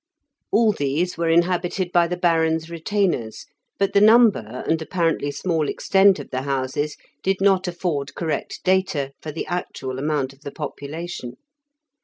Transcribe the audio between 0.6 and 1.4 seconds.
these were